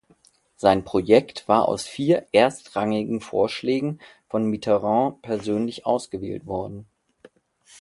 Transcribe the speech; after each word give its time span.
Sein 0.55 0.83
Projekt 0.83 1.47
war 1.47 1.67
aus 1.67 1.85
vier 1.85 2.25
erstrangigen 2.31 3.21
Vorschlägen 3.21 3.99
von 4.29 4.45
Mitterrand 4.45 5.21
persönlich 5.21 5.85
ausgewählt 5.85 6.47
worden. 6.47 6.87